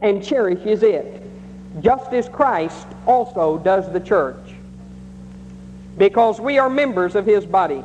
[0.00, 1.22] and cherishes it,
[1.80, 4.54] just as Christ also does the church,
[5.96, 7.82] because we are members of his body.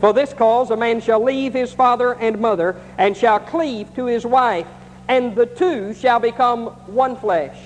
[0.00, 4.06] For this cause a man shall leave his father and mother, and shall cleave to
[4.06, 4.66] his wife,
[5.08, 7.56] and the two shall become one flesh.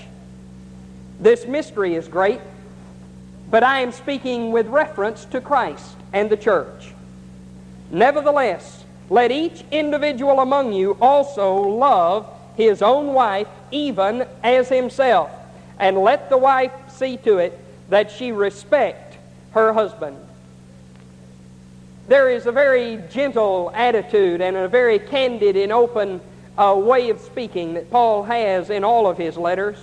[1.20, 2.40] This mystery is great,
[3.50, 6.92] but I am speaking with reference to Christ and the church.
[7.90, 12.26] Nevertheless, let each individual among you also love
[12.56, 15.30] his own wife even as himself,
[15.78, 17.58] and let the wife see to it
[17.90, 19.18] that she respect
[19.52, 20.16] her husband.
[22.08, 26.20] There is a very gentle attitude and a very candid and open
[26.56, 29.76] uh, way of speaking that Paul has in all of his letters.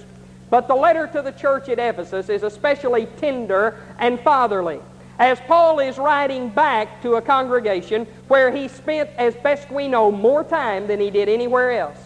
[0.50, 4.80] But the letter to the church at Ephesus is especially tender and fatherly.
[5.20, 10.12] As Paul is writing back to a congregation where he spent, as best we know,
[10.12, 11.98] more time than he did anywhere else.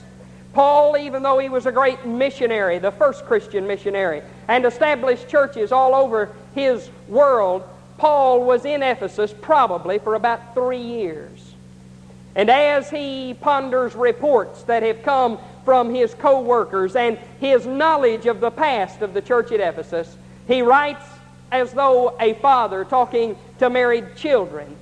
[0.58, 5.72] Paul, even though he was a great missionary, the first Christian missionary, and established churches
[5.72, 7.62] all over his world,
[8.00, 11.54] Paul was in Ephesus probably for about three years.
[12.34, 18.26] And as he ponders reports that have come from his co workers and his knowledge
[18.26, 21.06] of the past of the church at Ephesus, he writes
[21.52, 24.76] as though a father talking to married children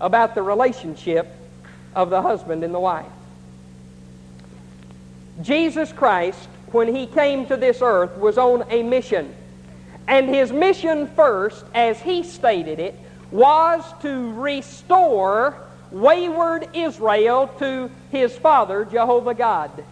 [0.00, 1.32] about the relationship
[1.94, 3.06] of the husband and the wife.
[5.42, 9.34] Jesus Christ, when he came to this earth, was on a mission.
[10.06, 12.98] And his mission first, as he stated it,
[13.30, 15.56] was to restore
[15.90, 19.84] wayward Israel to his father, Jehovah God.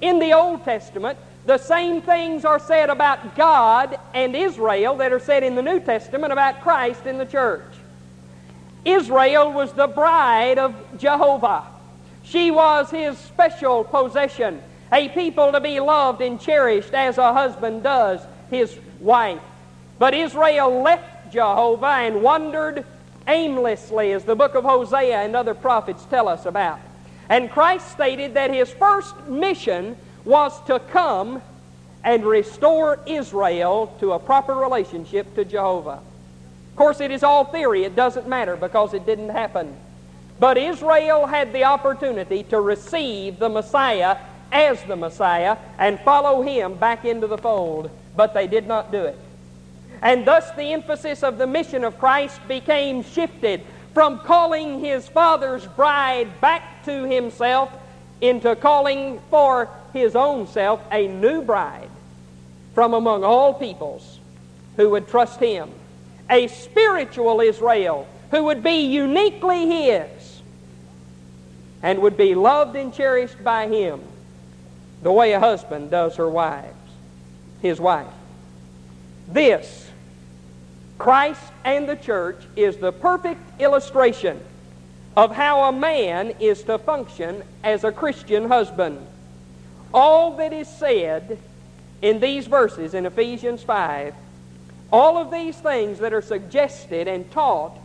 [0.00, 5.20] In the Old Testament, the same things are said about God and Israel that are
[5.20, 7.64] said in the New Testament about Christ in the church.
[8.84, 11.71] Israel was the bride of Jehovah.
[12.24, 17.82] She was his special possession, a people to be loved and cherished as a husband
[17.82, 18.20] does
[18.50, 19.40] his wife.
[19.98, 22.84] But Israel left Jehovah and wandered
[23.26, 26.80] aimlessly, as the book of Hosea and other prophets tell us about.
[27.28, 31.40] And Christ stated that his first mission was to come
[32.04, 36.00] and restore Israel to a proper relationship to Jehovah.
[36.70, 37.84] Of course, it is all theory.
[37.84, 39.76] It doesn't matter because it didn't happen.
[40.38, 44.16] But Israel had the opportunity to receive the Messiah
[44.50, 49.02] as the Messiah and follow him back into the fold, but they did not do
[49.04, 49.18] it.
[50.02, 53.62] And thus the emphasis of the mission of Christ became shifted
[53.94, 57.70] from calling his Father's bride back to himself
[58.20, 61.90] into calling for his own self a new bride
[62.74, 64.18] from among all peoples
[64.76, 65.70] who would trust him.
[66.30, 70.08] A spiritual Israel who would be uniquely his
[71.82, 74.00] and would be loved and cherished by him
[75.02, 76.76] the way a husband does her wives,
[77.60, 78.06] his wife.
[79.28, 79.90] This,
[80.98, 84.40] Christ and the church, is the perfect illustration
[85.16, 89.04] of how a man is to function as a Christian husband.
[89.92, 91.38] All that is said
[92.00, 94.14] in these verses in Ephesians 5,
[94.92, 97.76] all of these things that are suggested and taught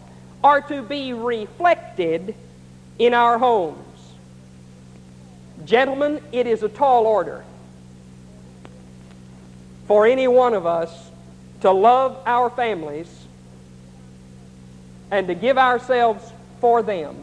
[0.43, 2.35] are to be reflected
[2.99, 3.86] in our homes.
[5.67, 7.43] Gentlemen, it is a tall order
[9.85, 11.11] for any one of us
[11.59, 13.25] to love our families
[15.11, 16.23] and to give ourselves
[16.61, 17.17] for them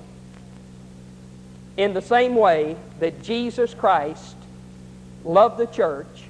[1.78, 4.36] in the same way that Jesus Christ
[5.24, 6.24] loved the church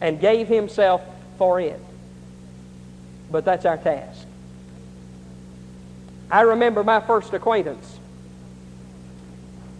[0.00, 1.00] and gave himself
[1.38, 1.80] for it.
[3.30, 4.26] But that's our task.
[6.28, 8.00] I remember my first acquaintance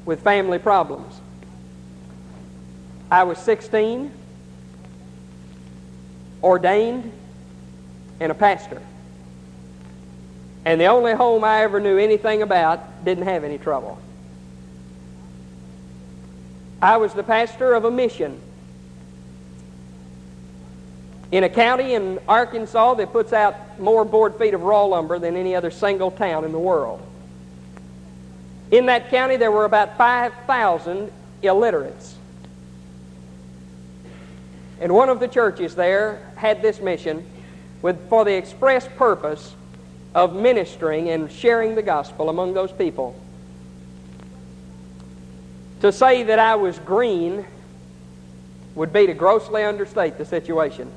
[0.05, 1.21] with family problems.
[3.15, 4.11] I was 16,
[6.43, 7.13] ordained,
[8.19, 8.83] and a pastor.
[10.65, 14.01] And the only home I ever knew anything about didn't have any trouble.
[16.83, 18.41] I was the pastor of a mission
[21.31, 25.37] in a county in Arkansas that puts out more board feet of raw lumber than
[25.37, 27.01] any other single town in the world.
[28.73, 31.13] In that county, there were about 5,000
[31.43, 32.14] illiterates.
[34.81, 37.27] And one of the churches there had this mission
[37.83, 39.55] with, for the express purpose
[40.15, 43.19] of ministering and sharing the gospel among those people.
[45.81, 47.45] To say that I was green
[48.75, 50.91] would be to grossly understate the situation.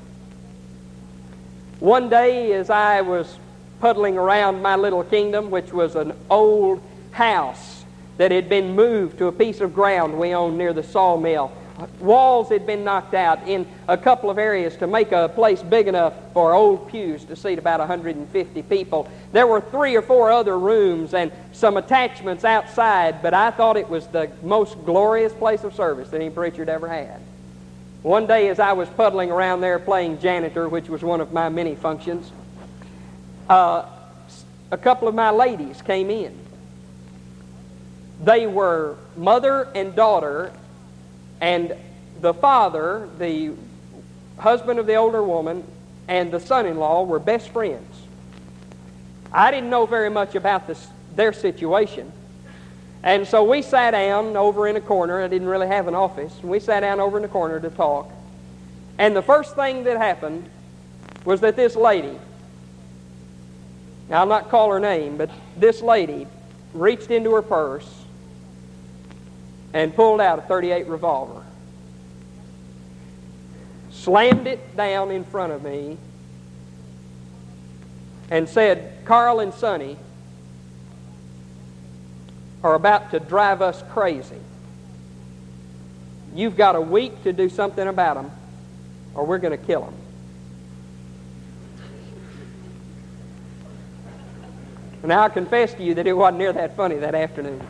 [1.78, 3.38] One day, as I was
[3.80, 6.82] puddling around my little kingdom, which was an old
[7.12, 7.84] house
[8.16, 11.52] that had been moved to a piece of ground we owned near the sawmill,
[12.00, 15.86] Walls had been knocked out in a couple of areas to make a place big
[15.86, 19.08] enough for old pews to seat about 150 people.
[19.32, 23.88] There were three or four other rooms and some attachments outside, but I thought it
[23.88, 27.20] was the most glorious place of service that any preacher had ever had.
[28.02, 31.48] One day, as I was puddling around there playing janitor, which was one of my
[31.48, 32.30] many functions,
[33.48, 33.84] uh,
[34.70, 36.36] a couple of my ladies came in.
[38.22, 40.52] They were mother and daughter,
[41.40, 41.74] and
[42.20, 43.52] the father, the
[44.38, 45.64] husband of the older woman,
[46.08, 47.94] and the son in law were best friends.
[49.32, 52.12] I didn't know very much about this, their situation.
[53.02, 55.22] And so we sat down over in a corner.
[55.22, 56.32] I didn't really have an office.
[56.42, 58.10] We sat down over in a corner to talk.
[58.96, 60.48] And the first thing that happened
[61.24, 62.18] was that this lady,
[64.08, 66.26] now I'll not call her name, but this lady
[66.72, 67.97] reached into her purse
[69.72, 71.42] and pulled out a 38 revolver,
[73.90, 75.98] slammed it down in front of me,
[78.30, 79.96] and said, Carl and Sonny
[82.62, 84.40] are about to drive us crazy.
[86.34, 88.30] You've got a week to do something about them,
[89.14, 89.94] or we're going to kill them.
[95.04, 97.62] Now, I confess to you that it wasn't near that funny that afternoon.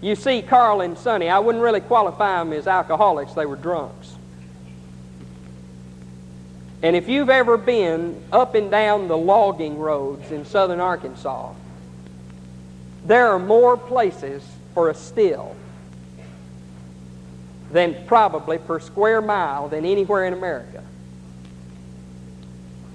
[0.00, 4.14] You see, Carl and Sonny, I wouldn't really qualify them as alcoholics, they were drunks.
[6.82, 11.52] And if you've ever been up and down the logging roads in southern Arkansas,
[13.04, 15.56] there are more places for a still
[17.72, 20.84] than probably per square mile than anywhere in America.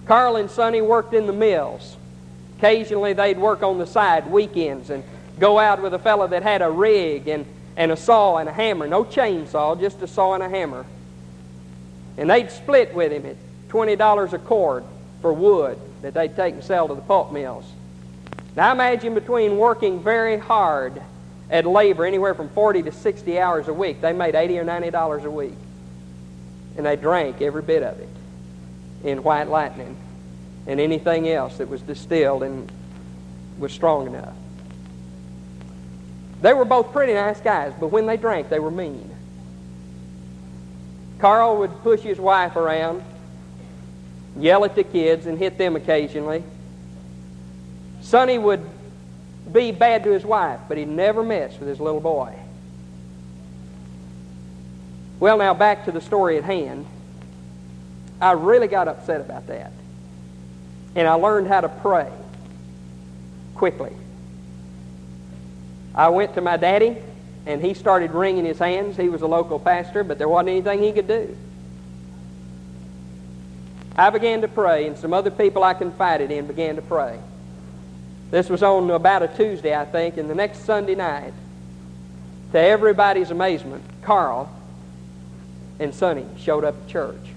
[0.05, 1.97] Carl and Sonny worked in the mills.
[2.57, 5.03] Occasionally they'd work on the side weekends and
[5.39, 7.45] go out with a fellow that had a rig and,
[7.75, 8.87] and a saw and a hammer.
[8.87, 10.85] No chainsaw, just a saw and a hammer.
[12.17, 13.35] And they'd split with him at
[13.69, 14.83] $20 a cord
[15.21, 17.65] for wood that they'd take and sell to the pulp mills.
[18.55, 21.01] Now imagine between working very hard
[21.49, 24.91] at labor, anywhere from 40 to 60 hours a week, they made 80 or 90
[24.91, 25.55] dollars a week.
[26.77, 28.09] And they drank every bit of it
[29.03, 29.95] in white lightning
[30.65, 32.71] and anything else that was distilled and
[33.59, 34.35] was strong enough.
[36.43, 39.09] They were both pretty nice guys, but when they drank, they were mean.
[41.17, 43.01] Carl would push his wife around,
[44.37, 46.43] yell at the kids, and hit them occasionally.
[48.01, 48.59] Sonny would
[49.53, 52.35] be bad to his wife, but he'd never mess with his little boy.
[55.21, 56.85] Well, now back to the story at hand.
[58.19, 59.71] I really got upset about that.
[60.93, 62.11] And I learned how to pray
[63.55, 63.93] quickly.
[65.95, 66.97] I went to my daddy,
[67.45, 68.97] and he started wringing his hands.
[68.97, 71.37] He was a local pastor, but there wasn't anything he could do.
[73.95, 77.19] I began to pray, and some other people I confided in began to pray.
[78.31, 81.33] This was on about a Tuesday, I think, and the next Sunday night,
[82.53, 84.49] to everybody's amazement, Carl
[85.79, 87.32] and Sonny showed up at church.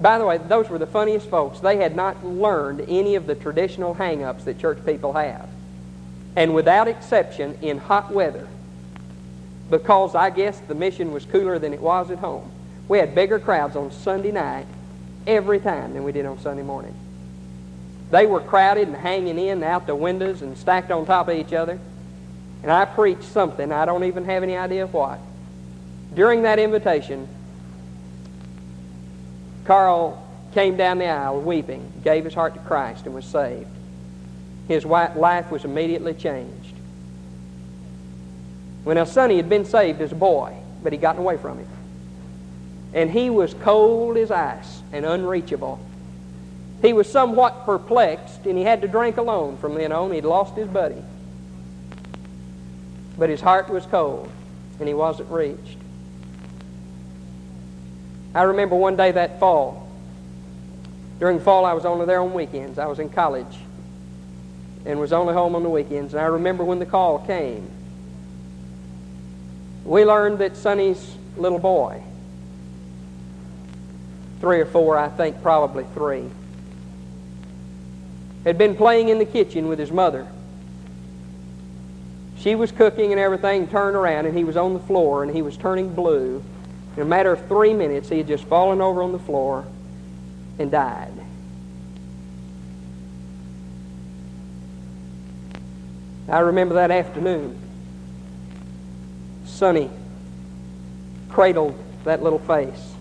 [0.00, 1.60] By the way, those were the funniest folks.
[1.60, 5.48] They had not learned any of the traditional hang ups that church people have.
[6.36, 8.46] And without exception, in hot weather,
[9.70, 12.50] because I guess the mission was cooler than it was at home,
[12.86, 14.66] we had bigger crowds on Sunday night
[15.26, 16.94] every time than we did on Sunday morning.
[18.10, 21.52] They were crowded and hanging in out the windows and stacked on top of each
[21.52, 21.78] other.
[22.62, 25.18] And I preached something, I don't even have any idea of what.
[26.14, 27.28] During that invitation,
[29.68, 33.68] Carl came down the aisle weeping, gave his heart to Christ, and was saved.
[34.66, 36.74] His life was immediately changed.
[38.86, 41.68] Well, now, Sonny had been saved as a boy, but he'd gotten away from him.
[42.94, 45.78] And he was cold as ice and unreachable.
[46.80, 50.12] He was somewhat perplexed, and he had to drink alone from then on.
[50.12, 51.02] He'd lost his buddy.
[53.18, 54.30] But his heart was cold,
[54.78, 55.77] and he wasn't reached.
[58.34, 59.88] I remember one day that fall.
[61.18, 62.78] During fall, I was only there on weekends.
[62.78, 63.56] I was in college
[64.86, 66.14] and was only home on the weekends.
[66.14, 67.68] And I remember when the call came.
[69.84, 72.02] We learned that Sonny's little boy,
[74.40, 76.28] three or four, I think probably three,
[78.44, 80.26] had been playing in the kitchen with his mother.
[82.38, 85.42] She was cooking and everything, turned around, and he was on the floor, and he
[85.42, 86.42] was turning blue.
[86.96, 89.64] In a matter of three minutes, he had just fallen over on the floor
[90.58, 91.12] and died.
[96.28, 97.58] I remember that afternoon.
[99.46, 99.90] Sonny
[101.28, 102.94] cradled that little face.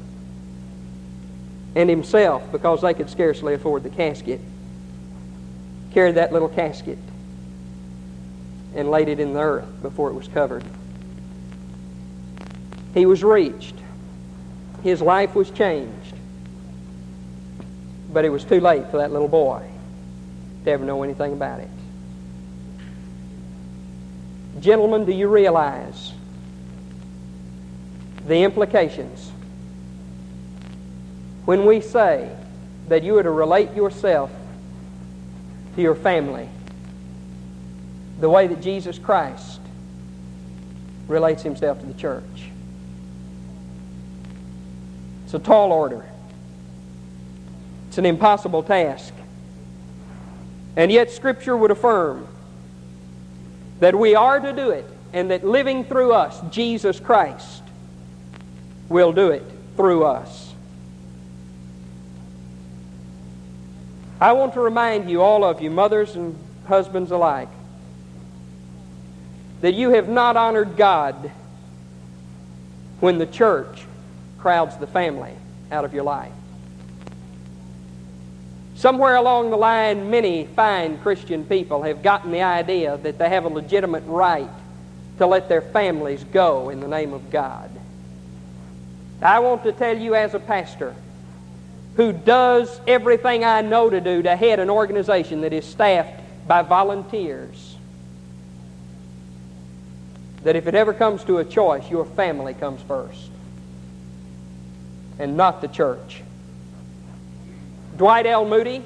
[1.76, 4.42] And himself, because they could scarcely afford the casket,
[5.92, 6.98] carried that little casket
[8.76, 10.64] and laid it in the earth before it was covered.
[12.94, 13.76] He was reached.
[14.84, 16.16] His life was changed.
[18.12, 19.68] But it was too late for that little boy
[20.64, 21.70] to ever know anything about it.
[24.60, 26.14] Gentlemen, do you realize
[28.26, 29.32] the implications
[31.46, 32.30] when we say
[32.88, 34.32] that you are to relate yourself
[35.76, 36.50] to your family
[38.20, 39.62] the way that Jesus Christ
[41.08, 42.50] relates himself to the church?
[45.28, 46.06] It's a tall order.
[47.90, 49.14] It's an impossible task.
[50.78, 52.26] And yet, Scripture would affirm
[53.82, 57.62] that we are to do it and that living through us, Jesus Christ,
[58.88, 59.44] will do it
[59.76, 60.54] through us.
[64.22, 66.38] I want to remind you, all of you, mothers and
[66.70, 67.50] husbands alike,
[69.60, 71.32] that you have not honored God
[73.02, 73.87] when the church
[74.38, 75.34] crowds the family
[75.72, 76.32] out of your life.
[78.76, 83.46] Somewhere along the line, many fine Christian people have gotten the idea that they have
[83.46, 84.50] a legitimate right
[85.18, 87.72] to let their families go in the name of God.
[89.20, 90.94] I want to tell you as a pastor
[91.96, 96.62] who does everything I know to do to head an organization that is staffed by
[96.62, 97.76] volunteers
[100.44, 103.32] that if it ever comes to a choice, your family comes first
[105.20, 106.22] and not the church.
[107.98, 108.46] Dwight L.
[108.46, 108.84] Moody,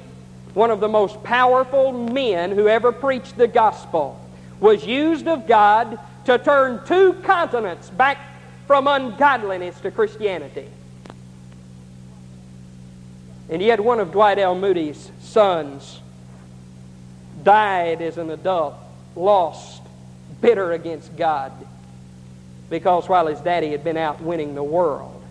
[0.54, 4.18] one of the most powerful men who ever preached the gospel,
[4.60, 8.18] was used of God to turn two continents back
[8.66, 10.68] from ungodliness to Christianity.
[13.50, 14.54] And yet, one of Dwight L.
[14.54, 16.00] Moody's sons
[17.42, 18.74] died as an adult,
[19.16, 19.82] lost,
[20.40, 21.52] bitter against God,
[22.70, 25.21] because while his daddy had been out winning the world,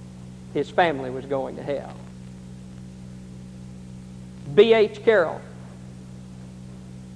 [0.54, 1.96] his family was going to hell.
[4.54, 5.04] B.H.
[5.04, 5.42] Carroll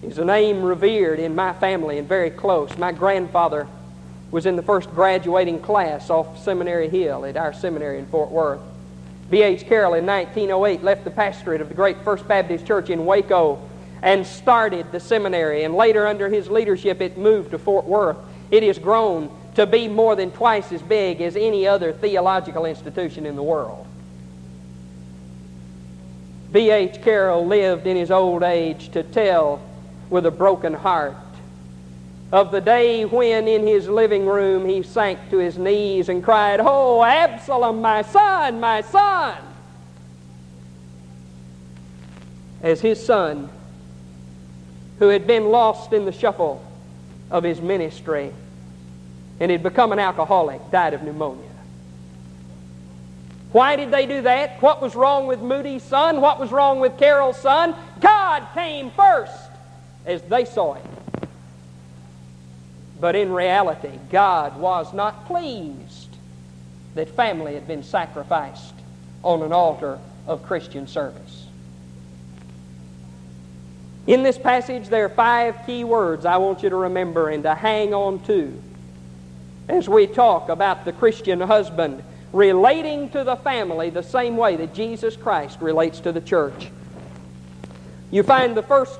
[0.02, 2.78] is a name revered in my family and very close.
[2.78, 3.68] My grandfather
[4.32, 8.62] was in the first graduating class off Seminary Hill at our seminary in Fort Worth.
[9.30, 9.66] B.H.
[9.66, 13.60] Carroll in 1908 left the pastorate of the great First Baptist Church in Waco
[14.02, 15.64] and started the seminary.
[15.64, 18.18] And later, under his leadership, it moved to Fort Worth.
[18.52, 23.26] It has grown to be more than twice as big as any other theological institution
[23.26, 23.88] in the world.
[26.52, 27.02] B.H.
[27.02, 29.62] Carroll lived in his old age to tell
[30.10, 31.16] with a broken heart
[32.32, 36.60] of the day when in his living room he sank to his knees and cried,
[36.62, 39.38] Oh, Absalom, my son, my son!
[42.62, 43.50] As his son,
[45.00, 46.64] who had been lost in the shuffle
[47.30, 48.34] of his ministry
[49.40, 51.44] and he'd become an alcoholic, died of pneumonia.
[53.52, 54.62] Why did they do that?
[54.62, 56.20] What was wrong with Moody's son?
[56.20, 57.76] What was wrong with Carroll's son?
[58.02, 59.50] God came first
[60.06, 60.86] as they saw it.
[63.00, 66.10] But in reality, God was not pleased
[66.96, 68.74] that family had been sacrificed
[69.24, 71.46] on an altar of Christian service.
[74.08, 77.56] In this passage, there are five key words I want you to remember and to
[77.56, 78.62] hang on to
[79.68, 84.74] as we talk about the Christian husband relating to the family the same way that
[84.74, 86.70] Jesus Christ relates to the church.
[88.12, 89.00] You find the first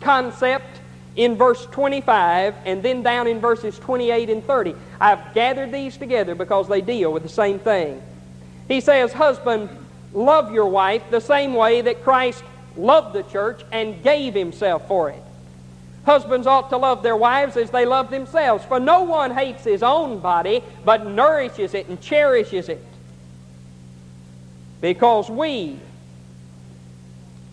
[0.00, 0.80] concept
[1.16, 4.74] in verse 25 and then down in verses 28 and 30.
[5.00, 8.00] I've gathered these together because they deal with the same thing.
[8.68, 9.68] He says, Husband,
[10.14, 12.42] love your wife the same way that Christ
[12.76, 15.22] loved the church and gave himself for it.
[16.10, 19.80] Husbands ought to love their wives as they love themselves, for no one hates his
[19.80, 22.84] own body, but nourishes it and cherishes it.
[24.80, 25.78] Because we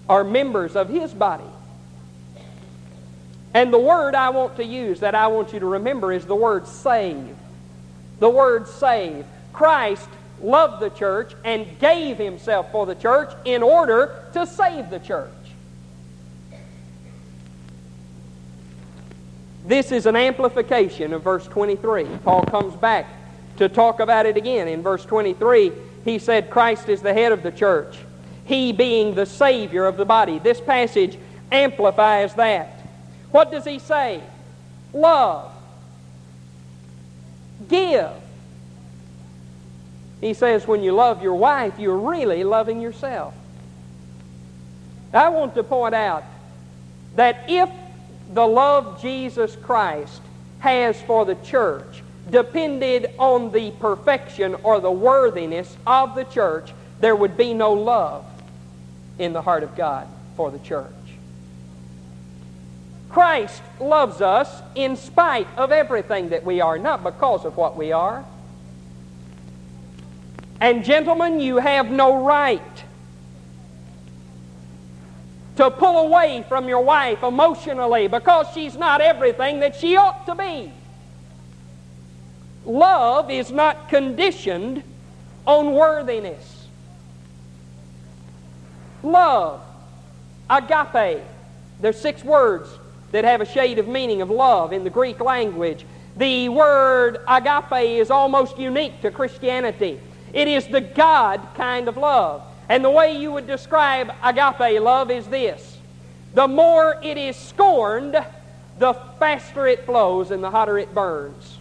[0.09, 1.43] are members of his body.
[3.53, 6.35] And the word I want to use that I want you to remember is the
[6.35, 7.35] word save.
[8.17, 9.27] The word save.
[9.53, 10.09] Christ
[10.41, 15.29] loved the church and gave himself for the church in order to save the church.
[19.67, 22.05] This is an amplification of verse 23.
[22.24, 23.05] Paul comes back
[23.57, 24.69] to talk about it again.
[24.69, 25.74] In verse 23,
[26.05, 27.97] he said, Christ is the head of the church,
[28.45, 30.39] he being the Savior of the body.
[30.39, 31.17] This passage
[31.51, 32.81] amplifies that.
[33.31, 34.24] What does he say?
[34.93, 35.51] Love.
[37.67, 38.12] give.
[40.21, 43.33] He says, when you love your wife, you're really loving yourself.
[45.13, 46.24] I want to point out
[47.15, 47.69] that if
[48.34, 50.22] the love Jesus Christ
[50.60, 57.15] has for the church depended on the perfection or the worthiness of the church, there
[57.15, 58.25] would be no love
[59.17, 60.93] in the heart of God for the church.
[63.10, 67.91] Christ loves us in spite of everything that we are, not because of what we
[67.91, 68.25] are.
[70.60, 72.62] And gentlemen, you have no right
[75.57, 80.35] to pull away from your wife emotionally because she's not everything that she ought to
[80.35, 80.71] be.
[82.65, 84.83] Love is not conditioned
[85.45, 86.67] on worthiness.
[89.01, 89.61] Love,
[90.49, 91.23] agape,
[91.79, 92.69] there's six words
[93.11, 95.85] that have a shade of meaning of love in the Greek language.
[96.17, 99.99] The word agape is almost unique to Christianity.
[100.33, 102.43] It is the God kind of love.
[102.69, 105.77] And the way you would describe agape love is this
[106.33, 108.24] the more it is scorned,
[108.77, 111.57] the faster it flows and the hotter it burns.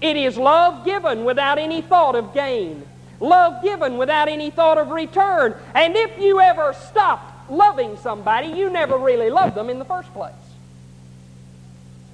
[0.00, 2.86] It is love given without any thought of gain,
[3.18, 5.54] love given without any thought of return.
[5.74, 10.12] And if you ever stopped loving somebody, you never really loved them in the first
[10.12, 10.32] place.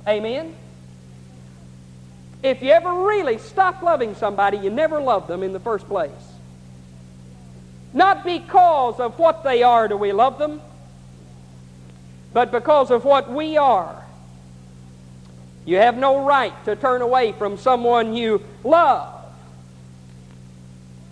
[0.07, 0.55] Amen?
[2.43, 6.11] If you ever really stopped loving somebody, you never loved them in the first place.
[7.97, 10.61] Not because of what they are do we love them,
[12.35, 14.05] but because of what we are.
[15.65, 19.25] You have no right to turn away from someone you love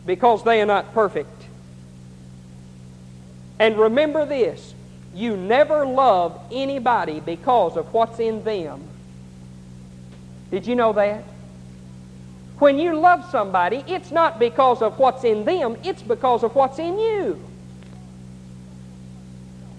[0.05, 1.31] because they are not perfect.
[3.59, 4.75] And remember this
[5.15, 8.83] you never love anybody because of what's in them.
[10.51, 11.25] Did you know that?
[12.59, 16.79] When you love somebody, it's not because of what's in them, it's because of what's
[16.79, 17.43] in you.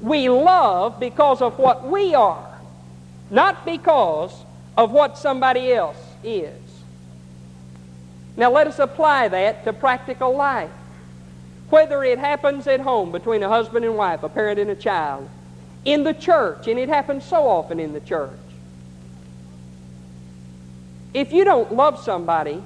[0.01, 2.59] We love because of what we are,
[3.29, 4.33] not because
[4.77, 6.53] of what somebody else is.
[8.37, 10.69] Now let us apply that to practical life.
[11.69, 15.29] Whether it happens at home between a husband and wife, a parent and a child,
[15.85, 18.31] in the church, and it happens so often in the church.
[21.15, 22.61] If you don't love somebody,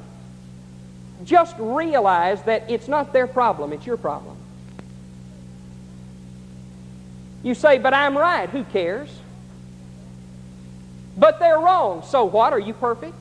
[1.23, 4.35] just realize that it's not their problem, it's your problem.
[7.43, 8.49] You say, but I'm right.
[8.49, 9.07] Who cares?
[11.15, 12.01] But they're wrong.
[12.01, 12.51] So what?
[12.51, 13.13] Are you perfect?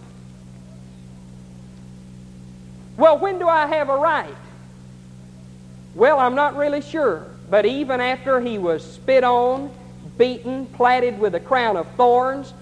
[2.96, 4.34] Well, when do I have a right?
[5.94, 7.26] Well, I'm not really sure.
[7.50, 9.70] But even after he was spit on,
[10.16, 12.54] beaten, platted with a crown of thorns,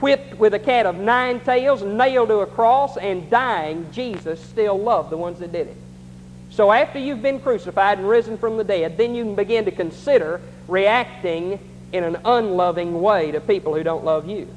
[0.00, 4.78] whipped with a cat of nine tails, nailed to a cross, and dying, Jesus still
[4.78, 5.76] loved the ones that did it.
[6.50, 9.70] So after you've been crucified and risen from the dead, then you can begin to
[9.70, 11.58] consider reacting
[11.92, 14.48] in an unloving way to people who don't love you.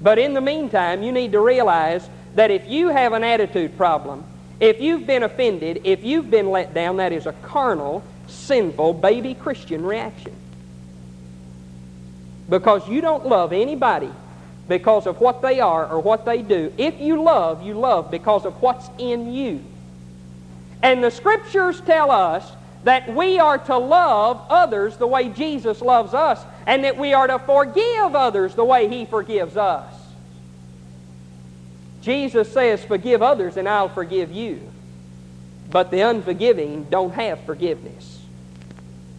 [0.00, 4.24] But in the meantime, you need to realize that if you have an attitude problem,
[4.60, 9.34] if you've been offended, if you've been let down, that is a carnal, sinful, baby
[9.34, 10.34] Christian reaction.
[12.48, 14.10] Because you don't love anybody
[14.68, 16.72] because of what they are or what they do.
[16.76, 19.64] If you love, you love because of what's in you.
[20.82, 22.50] And the scriptures tell us
[22.84, 27.26] that we are to love others the way Jesus loves us, and that we are
[27.26, 29.92] to forgive others the way He forgives us.
[32.02, 34.60] Jesus says, Forgive others, and I'll forgive you.
[35.70, 38.17] But the unforgiving don't have forgiveness.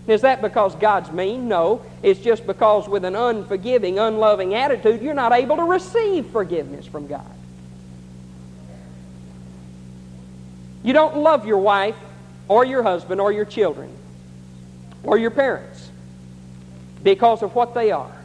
[0.09, 1.47] Is that because God's mean?
[1.47, 1.83] No.
[2.01, 7.07] It's just because with an unforgiving, unloving attitude, you're not able to receive forgiveness from
[7.07, 7.25] God.
[10.81, 11.97] You don't love your wife
[12.47, 13.95] or your husband or your children
[15.03, 15.91] or your parents
[17.03, 18.15] because of what they are,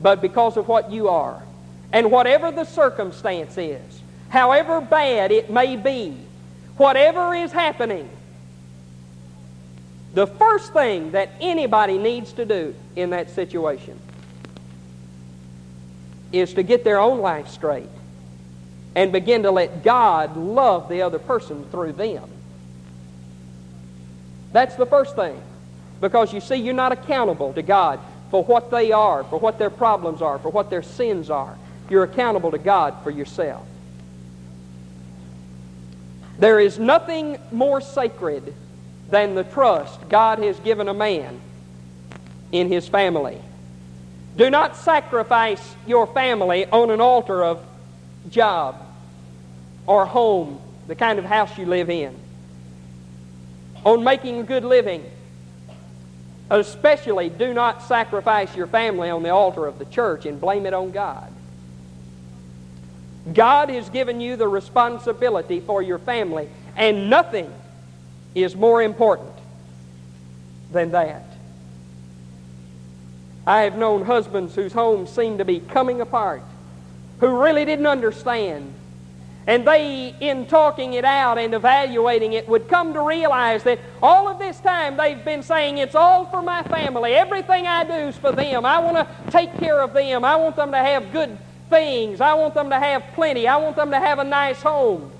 [0.00, 1.42] but because of what you are.
[1.92, 6.16] And whatever the circumstance is, however bad it may be,
[6.76, 8.08] whatever is happening,
[10.14, 13.98] the first thing that anybody needs to do in that situation
[16.32, 17.88] is to get their own life straight
[18.94, 22.28] and begin to let God love the other person through them.
[24.52, 25.40] That's the first thing.
[26.00, 27.98] Because you see, you're not accountable to God
[28.30, 31.58] for what they are, for what their problems are, for what their sins are.
[31.90, 33.66] You're accountable to God for yourself.
[36.38, 38.54] There is nothing more sacred
[39.14, 41.40] than the trust God has given a man
[42.50, 43.40] in his family.
[44.36, 47.64] Do not sacrifice your family on an altar of
[48.28, 48.74] job
[49.86, 52.12] or home, the kind of house you live in,
[53.84, 55.08] on making a good living.
[56.50, 60.74] Especially, do not sacrifice your family on the altar of the church and blame it
[60.74, 61.32] on God.
[63.32, 67.52] God has given you the responsibility for your family, and nothing
[68.34, 69.32] is more important
[70.72, 71.24] than that.
[73.46, 76.42] I have known husbands whose homes seemed to be coming apart,
[77.20, 78.72] who really didn't understand.
[79.46, 84.26] And they, in talking it out and evaluating it, would come to realize that all
[84.26, 87.12] of this time they've been saying, It's all for my family.
[87.12, 88.64] Everything I do is for them.
[88.64, 90.24] I want to take care of them.
[90.24, 91.36] I want them to have good
[91.68, 92.22] things.
[92.22, 93.46] I want them to have plenty.
[93.46, 95.12] I want them to have a nice home.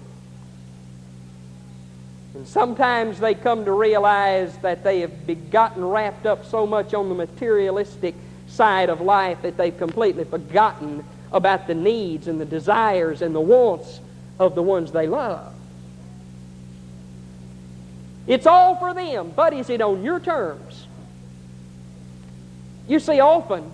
[2.34, 7.08] And sometimes they come to realize that they have gotten wrapped up so much on
[7.08, 8.14] the materialistic
[8.48, 13.40] side of life that they've completely forgotten about the needs and the desires and the
[13.40, 14.00] wants
[14.38, 15.52] of the ones they love.
[18.26, 20.86] It's all for them, but is it on your terms?
[22.88, 23.70] You see, often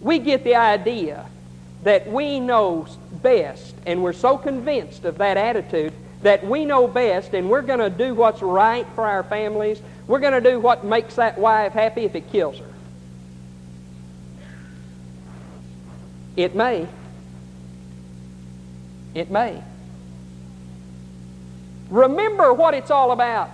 [0.00, 1.26] we get the idea
[1.84, 2.86] that we know
[3.22, 7.80] best, and we're so convinced of that attitude that we know best and we're going
[7.80, 9.80] to do what's right for our families.
[10.06, 12.66] We're going to do what makes that wife happy if it kills her.
[16.36, 16.86] It may.
[19.14, 19.62] It may.
[21.90, 23.50] Remember what it's all about.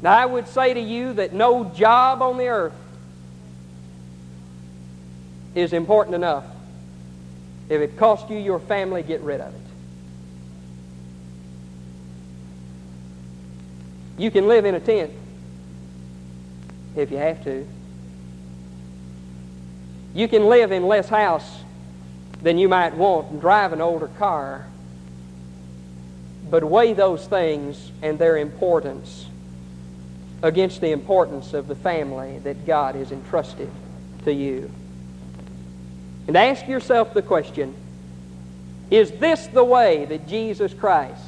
[0.00, 2.74] Now, I would say to you that no job on the earth
[5.56, 6.44] is important enough.
[7.68, 9.67] If it costs you your family, get rid of it.
[14.18, 15.12] You can live in a tent
[16.96, 17.66] if you have to.
[20.14, 21.60] You can live in less house
[22.42, 24.66] than you might want and drive an older car.
[26.50, 29.26] But weigh those things and their importance
[30.42, 33.70] against the importance of the family that God has entrusted
[34.24, 34.70] to you.
[36.26, 37.74] And ask yourself the question
[38.90, 41.27] Is this the way that Jesus Christ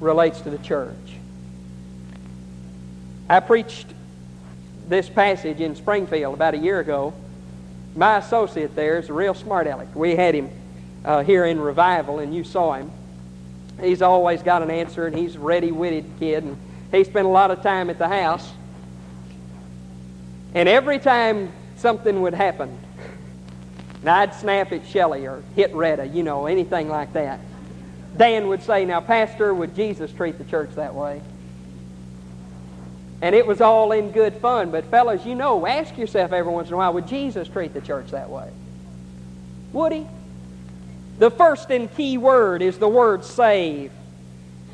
[0.00, 0.96] relates to the church.
[3.28, 3.86] I preached
[4.88, 7.14] this passage in Springfield about a year ago.
[7.94, 9.94] My associate there is a real smart aleck.
[9.94, 10.50] We had him
[11.04, 12.90] uh, here in revival, and you saw him.
[13.80, 16.56] He's always got an answer, and he's a ready-witted kid, and
[16.90, 18.50] he spent a lot of time at the house.
[20.54, 22.76] And every time something would happen,
[24.00, 27.38] and I'd snap at Shelley or hit Retta, you know, anything like that.
[28.16, 31.20] Dan would say, Now, Pastor, would Jesus treat the church that way?
[33.22, 34.70] And it was all in good fun.
[34.70, 37.80] But, fellas, you know, ask yourself every once in a while, would Jesus treat the
[37.80, 38.50] church that way?
[39.72, 40.06] Would he?
[41.18, 43.92] The first and key word is the word save.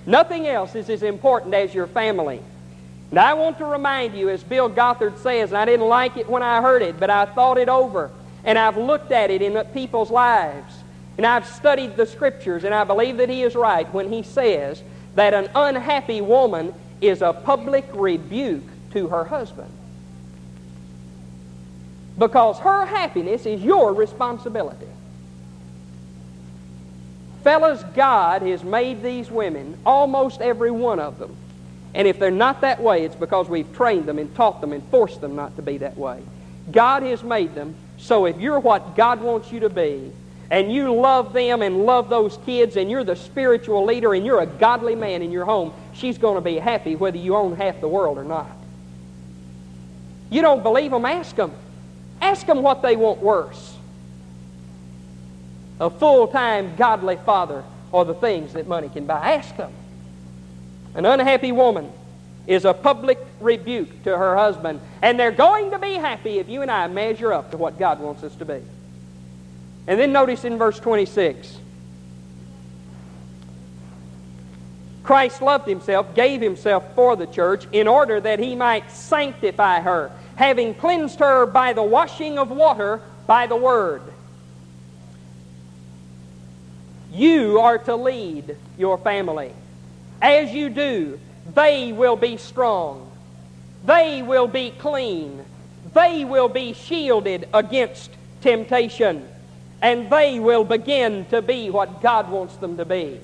[0.06, 2.40] Nothing else is as important as your family.
[3.10, 6.28] And I want to remind you, as Bill Gothard says, and I didn't like it
[6.28, 8.10] when I heard it, but I thought it over,
[8.44, 10.72] and I've looked at it in people's lives.
[11.16, 14.82] And I've studied the scriptures, and I believe that he is right when he says
[15.14, 19.70] that an unhappy woman is a public rebuke to her husband.
[22.18, 24.86] Because her happiness is your responsibility.
[27.44, 31.36] Fellas, God has made these women, almost every one of them.
[31.94, 34.82] And if they're not that way, it's because we've trained them and taught them and
[34.90, 36.22] forced them not to be that way.
[36.70, 40.12] God has made them, so if you're what God wants you to be,
[40.50, 44.40] and you love them and love those kids and you're the spiritual leader and you're
[44.40, 47.80] a godly man in your home, she's going to be happy whether you own half
[47.80, 48.50] the world or not.
[50.30, 51.04] You don't believe them?
[51.04, 51.52] Ask them.
[52.20, 53.76] Ask them what they want worse.
[55.80, 59.34] A full-time godly father or the things that money can buy.
[59.34, 59.72] Ask them.
[60.94, 61.92] An unhappy woman
[62.46, 64.80] is a public rebuke to her husband.
[65.02, 68.00] And they're going to be happy if you and I measure up to what God
[68.00, 68.62] wants us to be.
[69.86, 71.58] And then notice in verse 26
[75.04, 80.10] Christ loved himself, gave himself for the church in order that he might sanctify her,
[80.34, 84.02] having cleansed her by the washing of water by the word.
[87.12, 89.52] You are to lead your family.
[90.20, 91.20] As you do,
[91.54, 93.08] they will be strong.
[93.84, 95.44] They will be clean.
[95.94, 99.28] They will be shielded against temptation
[99.82, 103.20] and they will begin to be what God wants them to be.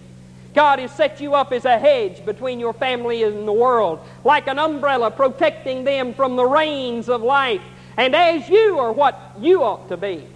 [0.55, 4.49] God has set you up as a hedge between your family and the world, like
[4.49, 7.62] an umbrella protecting them from the rains of life.
[7.97, 10.27] And as you are what you ought to be,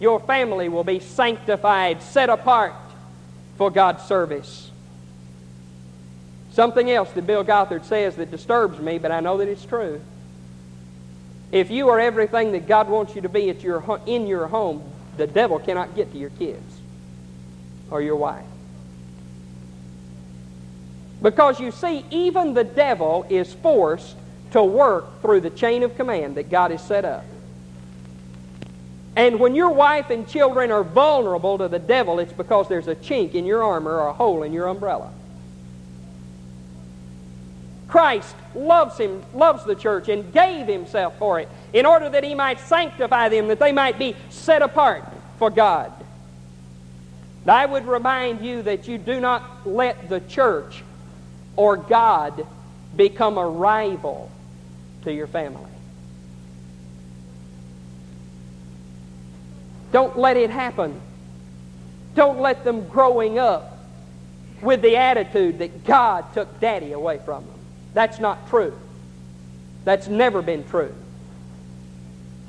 [0.00, 2.74] Your family will be sanctified, set apart
[3.56, 4.70] for God's service.
[6.52, 10.00] Something else that Bill Gothard says that disturbs me, but I know that it's true.
[11.50, 14.82] If you are everything that God wants you to be at your, in your home,
[15.18, 16.80] the devil cannot get to your kids
[17.90, 18.44] or your wife.
[21.20, 24.16] Because you see, even the devil is forced
[24.52, 27.24] to work through the chain of command that God has set up.
[29.16, 32.94] And when your wife and children are vulnerable to the devil, it's because there's a
[32.94, 35.10] chink in your armor or a hole in your umbrella.
[37.88, 42.34] Christ loves him, loves the church, and gave himself for it in order that he
[42.34, 45.04] might sanctify them, that they might be set apart
[45.38, 45.92] for God.
[47.46, 50.82] I would remind you that you do not let the church
[51.56, 52.46] or God
[52.94, 54.30] become a rival
[55.04, 55.70] to your family.
[59.92, 61.00] Don't let it happen.
[62.14, 63.78] Don't let them growing up
[64.60, 67.54] with the attitude that God took daddy away from them.
[67.94, 68.76] That's not true.
[69.84, 70.94] That's never been true.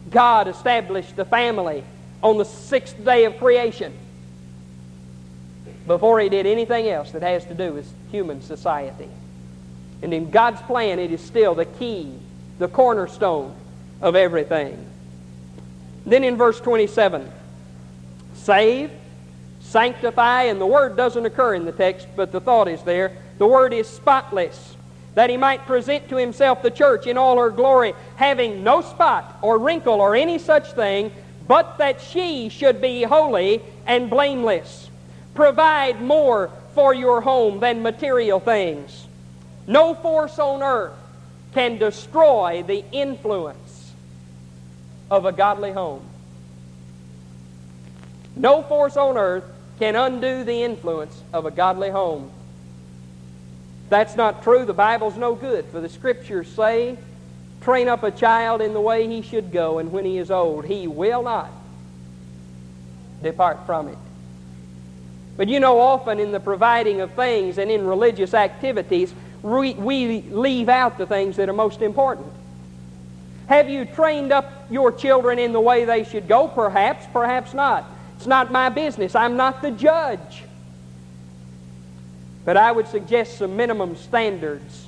[0.10, 1.84] God established the family
[2.22, 3.94] on the sixth day of creation
[5.88, 9.10] before he did anything else that has to do with human society.
[10.02, 12.14] And in God's plan, it is still the key,
[12.60, 13.56] the cornerstone
[14.02, 14.86] of everything.
[16.06, 17.30] Then in verse 27,
[18.36, 18.92] save,
[19.60, 23.18] sanctify, and the word doesn't occur in the text, but the thought is there.
[23.38, 24.76] The word is spotless,
[25.16, 29.38] that he might present to himself the church in all her glory, having no spot
[29.42, 31.12] or wrinkle or any such thing,
[31.48, 34.90] but that she should be holy and blameless.
[35.34, 39.08] Provide more for your home than material things.
[39.68, 40.94] No force on earth
[41.54, 43.92] can destroy the influence
[45.10, 46.06] of a godly home.
[48.36, 49.44] No force on earth
[49.80, 52.32] can undo the influence of a godly home.
[53.90, 54.66] That's not true.
[54.66, 55.66] The Bible's no good.
[55.66, 56.98] For the Scriptures say,
[57.62, 60.66] train up a child in the way he should go, and when he is old,
[60.66, 61.52] he will not
[63.22, 63.98] depart from it.
[65.36, 70.22] But you know, often in the providing of things and in religious activities, we, we
[70.22, 72.28] leave out the things that are most important.
[73.48, 76.48] Have you trained up your children in the way they should go?
[76.48, 77.86] Perhaps, perhaps not.
[78.18, 79.16] It's not my business.
[79.16, 80.44] I'm not the judge.
[82.50, 84.88] But I would suggest some minimum standards.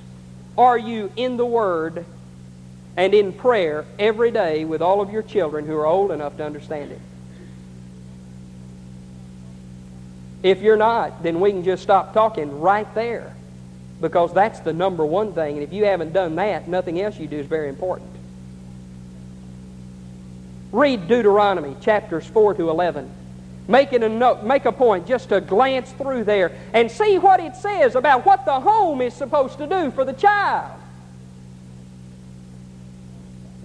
[0.58, 2.04] Are you in the Word
[2.98, 6.44] and in prayer every day with all of your children who are old enough to
[6.44, 7.00] understand it?
[10.42, 13.36] If you're not, then we can just stop talking right there
[14.02, 15.54] because that's the number one thing.
[15.54, 18.10] And if you haven't done that, nothing else you do is very important.
[20.72, 23.21] Read Deuteronomy chapters 4 to 11.
[23.68, 27.40] Make, it a note, make a point just to glance through there and see what
[27.40, 30.80] it says about what the home is supposed to do for the child.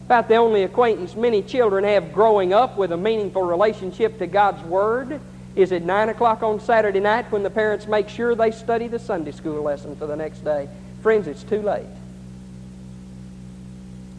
[0.06, 4.62] About the only acquaintance many children have growing up with a meaningful relationship to God's
[4.62, 5.20] Word
[5.56, 8.98] is at 9 o'clock on Saturday night when the parents make sure they study the
[8.98, 10.68] Sunday school lesson for the next day.
[11.02, 11.86] Friends, it's too late.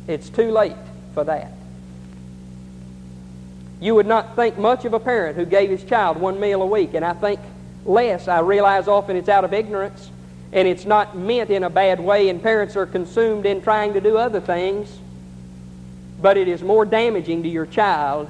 [0.07, 0.75] It's too late
[1.13, 1.51] for that.
[3.79, 6.65] You would not think much of a parent who gave his child one meal a
[6.65, 7.39] week, and I think
[7.85, 8.27] less.
[8.27, 10.09] I realize often it's out of ignorance,
[10.51, 14.01] and it's not meant in a bad way, and parents are consumed in trying to
[14.01, 14.97] do other things.
[16.19, 18.29] But it is more damaging to your child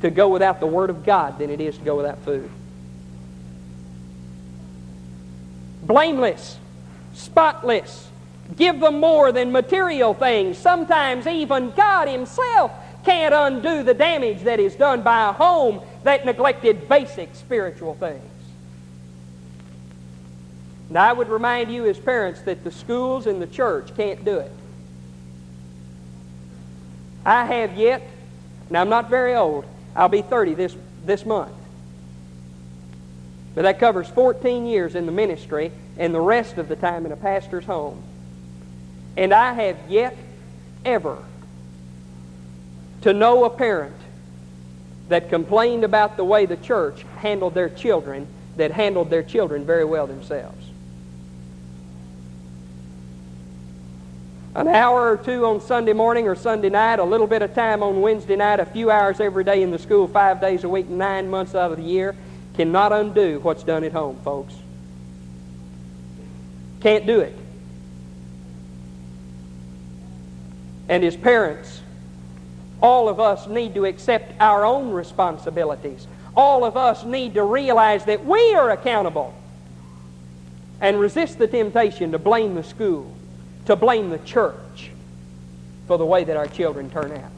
[0.00, 2.50] to go without the Word of God than it is to go without food.
[5.84, 6.58] Blameless,
[7.14, 8.08] spotless.
[8.56, 10.58] Give them more than material things.
[10.58, 12.72] Sometimes even God Himself
[13.04, 18.22] can't undo the damage that is done by a home that neglected basic spiritual things.
[20.90, 24.38] Now, I would remind you as parents that the schools and the church can't do
[24.38, 24.52] it.
[27.24, 28.02] I have yet,
[28.68, 29.64] now I'm not very old,
[29.96, 31.52] I'll be 30 this, this month.
[33.54, 37.12] But that covers 14 years in the ministry and the rest of the time in
[37.12, 38.02] a pastor's home.
[39.16, 40.16] And I have yet
[40.84, 41.22] ever
[43.02, 43.96] to know a parent
[45.08, 49.84] that complained about the way the church handled their children that handled their children very
[49.84, 50.72] well themselves.
[54.54, 57.82] an hour or two on Sunday morning or Sunday night, a little bit of time
[57.82, 60.88] on Wednesday night, a few hours every day in the school, five days a week,
[60.88, 62.14] nine months out of the year,
[62.54, 64.54] cannot undo what's done at home, folks.
[66.80, 67.34] Can't do it.
[70.88, 71.80] And as parents,
[72.82, 76.06] All of us need to accept our own responsibilities.
[76.36, 79.34] All of us need to realize that we are accountable
[80.80, 83.14] and resist the temptation to blame the school,
[83.66, 84.90] to blame the church
[85.86, 87.30] for the way that our children turn out.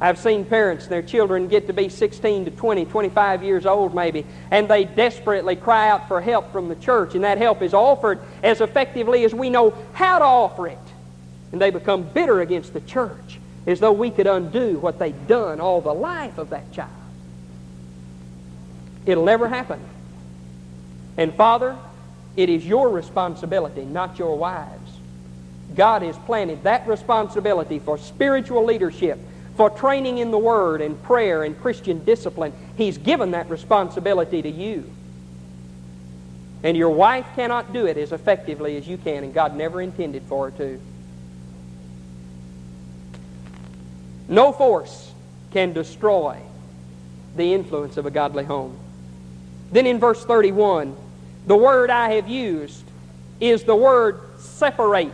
[0.00, 4.26] I've seen parents, their children get to be 16 to 20, 25 years old maybe,
[4.50, 8.18] and they desperately cry out for help from the church, and that help is offered
[8.42, 10.78] as effectively as we know how to offer it.
[11.52, 15.60] And they become bitter against the church, as though we could undo what they've done
[15.60, 16.90] all the life of that child.
[19.06, 19.80] It'll never happen.
[21.16, 21.76] And Father,
[22.36, 24.90] it is your responsibility, not your wives.
[25.74, 29.18] God has planted that responsibility for spiritual leadership
[29.56, 32.52] for training in the Word and prayer and Christian discipline.
[32.76, 34.90] He's given that responsibility to you.
[36.62, 40.22] And your wife cannot do it as effectively as you can, and God never intended
[40.24, 40.80] for her to.
[44.28, 45.12] No force
[45.52, 46.38] can destroy
[47.36, 48.76] the influence of a godly home.
[49.70, 50.96] Then in verse 31,
[51.46, 52.84] the word I have used
[53.40, 55.12] is the word separate.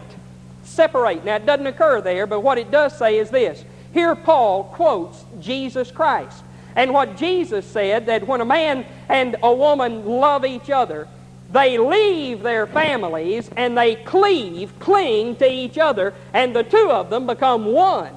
[0.64, 1.24] Separate.
[1.24, 5.24] Now, it doesn't occur there, but what it does say is this here, Paul quotes
[5.40, 6.42] Jesus Christ.
[6.76, 11.08] And what Jesus said that when a man and a woman love each other,
[11.50, 17.10] they leave their families and they cleave, cling to each other, and the two of
[17.10, 18.14] them become one.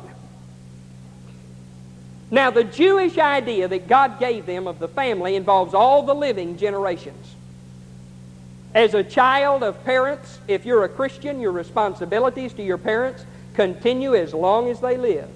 [2.32, 6.58] Now, the Jewish idea that God gave them of the family involves all the living
[6.58, 7.36] generations.
[8.74, 14.16] As a child of parents, if you're a Christian, your responsibilities to your parents continue
[14.16, 15.30] as long as they live.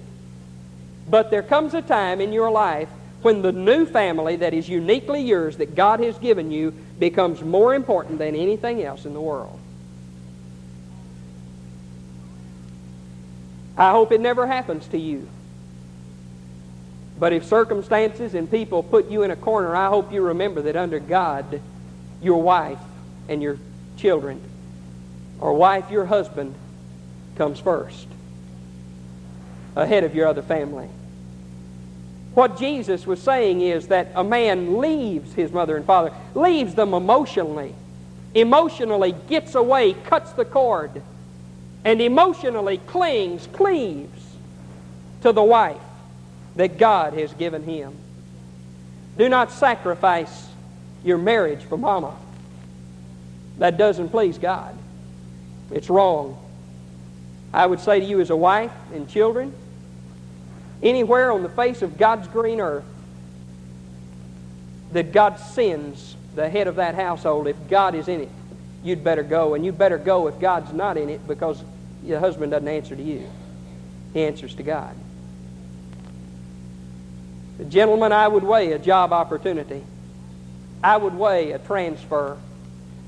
[1.08, 2.88] But there comes a time in your life
[3.20, 7.74] when the new family that is uniquely yours, that God has given you, becomes more
[7.74, 9.58] important than anything else in the world.
[13.76, 15.28] I hope it never happens to you.
[17.18, 20.76] But if circumstances and people put you in a corner, I hope you remember that
[20.76, 21.60] under God,
[22.22, 22.78] your wife
[23.28, 23.58] and your
[23.96, 24.40] children,
[25.40, 26.54] or wife, your husband,
[27.36, 28.06] comes first
[29.74, 30.88] ahead of your other family.
[32.34, 36.92] What Jesus was saying is that a man leaves his mother and father, leaves them
[36.92, 37.74] emotionally,
[38.34, 41.02] emotionally gets away, cuts the cord,
[41.82, 44.36] and emotionally clings, cleaves
[45.22, 45.80] to the wife
[46.56, 47.94] that God has given him.
[49.16, 50.48] Do not sacrifice
[51.04, 52.16] your marriage for mama.
[53.58, 54.76] That doesn't please God.
[55.70, 56.38] It's wrong.
[57.52, 59.54] I would say to you as a wife and children,
[60.82, 62.84] anywhere on the face of God's green earth
[64.92, 68.28] that God sends the head of that household, if God is in it,
[68.84, 69.54] you'd better go.
[69.54, 71.62] And you'd better go if God's not in it because
[72.04, 73.28] your husband doesn't answer to you.
[74.12, 74.94] He answers to God.
[77.68, 79.82] Gentlemen, I would weigh a job opportunity.
[80.84, 82.36] I would weigh a transfer.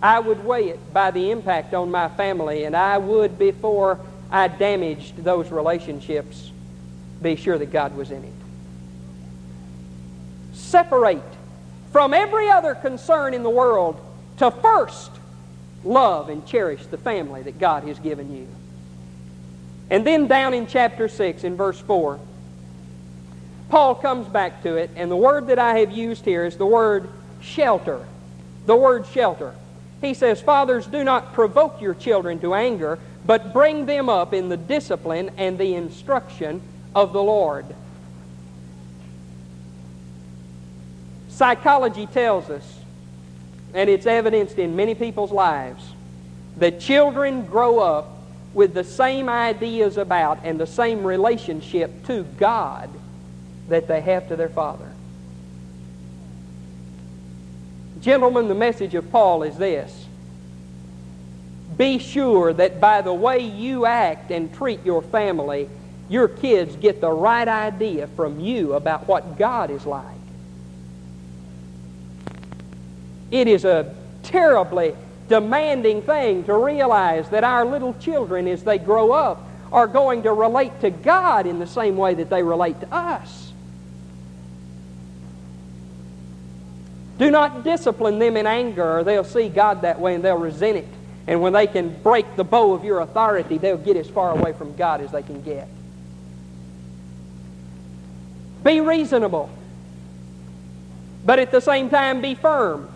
[0.03, 3.99] I would weigh it by the impact on my family, and I would, before
[4.31, 6.51] I damaged those relationships,
[7.21, 8.33] be sure that God was in it.
[10.53, 11.23] Separate
[11.93, 14.01] from every other concern in the world
[14.39, 15.11] to first
[15.85, 18.47] love and cherish the family that God has given you.
[19.91, 22.21] And then down in chapter 6, in verse 4,
[23.69, 26.67] Paul comes back to it, and the word that I have used here is the
[26.67, 27.09] word
[27.41, 28.05] shelter.
[28.67, 29.55] The word shelter.
[30.01, 34.49] He says, Fathers, do not provoke your children to anger, but bring them up in
[34.49, 36.63] the discipline and the instruction
[36.95, 37.67] of the Lord.
[41.29, 42.79] Psychology tells us,
[43.75, 45.85] and it's evidenced in many people's lives,
[46.57, 48.17] that children grow up
[48.55, 52.89] with the same ideas about and the same relationship to God
[53.69, 54.91] that they have to their father.
[58.01, 60.07] Gentlemen, the message of Paul is this.
[61.77, 65.69] Be sure that by the way you act and treat your family,
[66.09, 70.05] your kids get the right idea from you about what God is like.
[73.31, 74.97] It is a terribly
[75.29, 80.33] demanding thing to realize that our little children, as they grow up, are going to
[80.33, 83.48] relate to God in the same way that they relate to us.
[87.19, 90.79] Do not discipline them in anger, or they'll see God that way and they'll resent
[90.79, 90.87] it.
[91.27, 94.53] And when they can break the bow of your authority, they'll get as far away
[94.53, 95.69] from God as they can get.
[98.65, 99.51] Be reasonable.
[101.27, 102.89] But at the same time, be firm.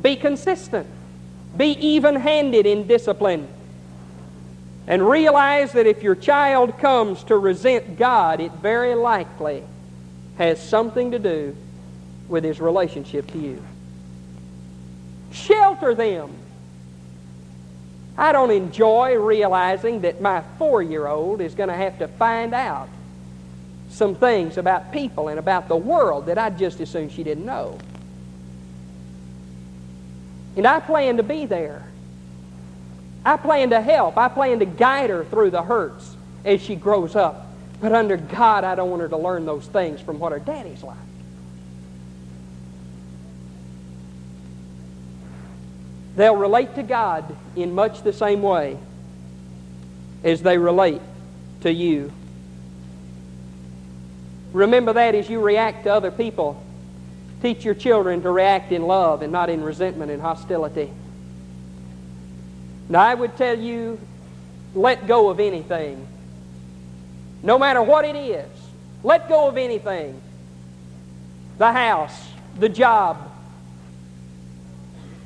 [0.00, 0.86] Be consistent.
[1.56, 3.48] Be even handed in discipline.
[4.86, 9.62] And realize that if your child comes to resent God, it very likely
[10.38, 11.56] has something to do
[12.32, 13.62] with his relationship to you.
[15.30, 16.32] Shelter them.
[18.18, 22.52] I don't enjoy realizing that my four year old is going to have to find
[22.52, 22.88] out
[23.90, 27.44] some things about people and about the world that I'd just as soon she didn't
[27.44, 27.78] know.
[30.56, 31.86] And I plan to be there.
[33.24, 34.16] I plan to help.
[34.16, 37.46] I plan to guide her through the hurts as she grows up.
[37.80, 40.82] But under God, I don't want her to learn those things from what her daddy's
[40.82, 40.96] like.
[46.16, 48.78] They'll relate to God in much the same way
[50.22, 51.00] as they relate
[51.62, 52.12] to you.
[54.52, 56.62] Remember that as you react to other people.
[57.40, 60.90] Teach your children to react in love and not in resentment and hostility.
[62.88, 63.98] Now, I would tell you,
[64.74, 66.06] let go of anything.
[67.42, 68.48] No matter what it is,
[69.02, 70.20] let go of anything.
[71.58, 73.31] The house, the job,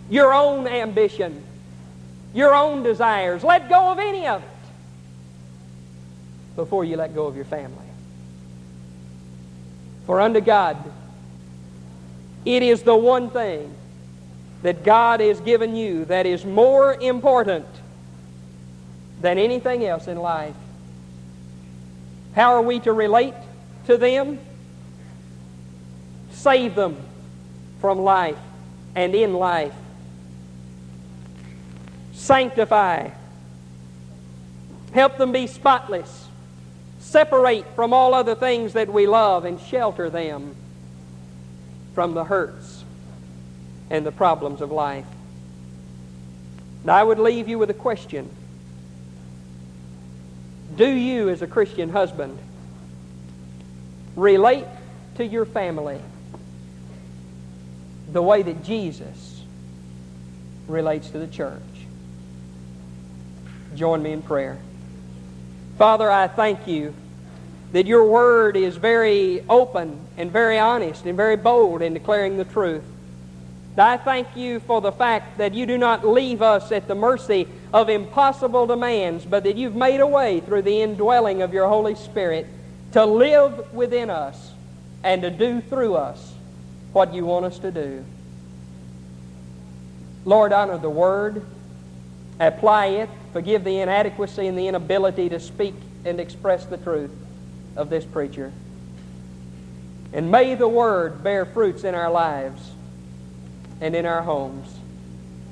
[0.09, 1.43] your own ambition,
[2.35, 3.43] your own desires.
[3.43, 4.49] Let go of any of it
[6.55, 7.85] before you let go of your family.
[10.07, 10.77] For unto God,
[12.45, 13.75] it is the one thing
[14.63, 17.67] that God has given you that is more important
[19.21, 20.55] than anything else in life.
[22.35, 23.35] How are we to relate
[23.87, 24.39] to them?
[26.31, 26.97] Save them
[27.81, 28.39] from life
[28.95, 29.75] and in life
[32.27, 33.11] sanctify,
[34.93, 36.27] help them be spotless,
[36.99, 40.55] separate from all other things that we love, and shelter them
[41.95, 42.85] from the hurts
[43.91, 45.07] and the problems of life.
[46.85, 48.29] Now, I would leave you with a question.
[50.77, 52.37] Do you, as a Christian husband,
[54.17, 54.67] relate
[55.17, 56.01] to your family
[58.13, 59.43] the way that Jesus
[60.67, 61.63] relates to the church?
[63.77, 64.59] Join me in prayer.
[65.77, 66.95] Father, I thank you
[67.73, 72.45] that your word is very open and very honest and very bold in declaring the
[72.45, 72.85] truth.
[73.77, 77.47] I thank you for the fact that you do not leave us at the mercy
[77.75, 81.95] of impossible demands, but that you've made a way through the indwelling of your Holy
[81.95, 82.47] Spirit
[82.93, 84.53] to live within us
[85.05, 86.33] and to do through us
[86.95, 88.03] what you want us to do.
[90.25, 91.45] Lord, honor the Word,
[92.39, 95.75] apply it, Forgive the inadequacy and the inability to speak
[96.07, 97.11] and express the truth
[97.77, 98.51] of this preacher.
[100.15, 102.71] And may the Word bear fruits in our lives
[103.79, 104.75] and in our homes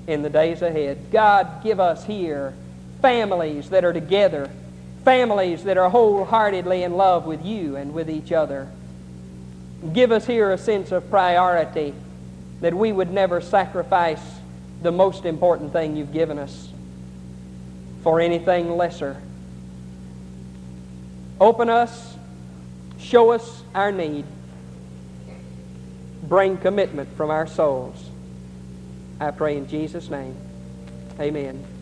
[0.07, 1.11] in the days ahead.
[1.13, 2.55] God, give us here
[3.03, 4.49] families that are together,
[5.05, 8.67] families that are wholeheartedly in love with you and with each other.
[9.93, 11.93] Give us here a sense of priority
[12.63, 14.23] that we would never sacrifice
[14.81, 16.71] the most important thing you've given us
[18.05, 19.17] for anything lesser.
[21.41, 22.15] Open us,
[22.99, 24.27] show us our need,
[26.23, 28.11] bring commitment from our souls.
[29.19, 30.37] I pray in Jesus' name.
[31.19, 31.74] Amen.